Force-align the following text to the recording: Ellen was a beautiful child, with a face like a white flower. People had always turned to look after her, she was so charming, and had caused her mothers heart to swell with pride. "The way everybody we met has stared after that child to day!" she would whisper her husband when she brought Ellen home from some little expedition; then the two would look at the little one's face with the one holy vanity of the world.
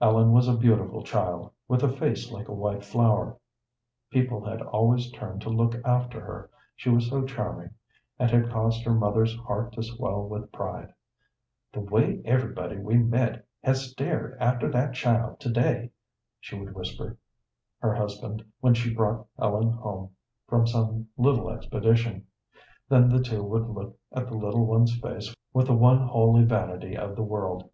Ellen 0.00 0.30
was 0.30 0.46
a 0.46 0.56
beautiful 0.56 1.02
child, 1.02 1.50
with 1.66 1.82
a 1.82 1.88
face 1.92 2.30
like 2.30 2.46
a 2.46 2.52
white 2.54 2.84
flower. 2.84 3.38
People 4.08 4.44
had 4.44 4.62
always 4.62 5.10
turned 5.10 5.40
to 5.42 5.50
look 5.50 5.74
after 5.84 6.20
her, 6.20 6.48
she 6.76 6.90
was 6.90 7.08
so 7.08 7.24
charming, 7.24 7.70
and 8.16 8.30
had 8.30 8.50
caused 8.50 8.84
her 8.84 8.94
mothers 8.94 9.34
heart 9.34 9.72
to 9.72 9.82
swell 9.82 10.28
with 10.28 10.52
pride. 10.52 10.94
"The 11.72 11.80
way 11.80 12.22
everybody 12.24 12.76
we 12.78 12.98
met 12.98 13.44
has 13.64 13.90
stared 13.90 14.36
after 14.38 14.70
that 14.70 14.94
child 14.94 15.40
to 15.40 15.50
day!" 15.50 15.90
she 16.38 16.56
would 16.56 16.72
whisper 16.72 17.18
her 17.80 17.96
husband 17.96 18.44
when 18.60 18.74
she 18.74 18.94
brought 18.94 19.26
Ellen 19.40 19.72
home 19.72 20.10
from 20.46 20.68
some 20.68 21.08
little 21.16 21.50
expedition; 21.50 22.24
then 22.88 23.08
the 23.08 23.20
two 23.20 23.42
would 23.42 23.66
look 23.68 23.98
at 24.12 24.28
the 24.28 24.36
little 24.36 24.66
one's 24.66 24.96
face 25.00 25.34
with 25.52 25.66
the 25.66 25.74
one 25.74 25.98
holy 25.98 26.44
vanity 26.44 26.96
of 26.96 27.16
the 27.16 27.24
world. 27.24 27.68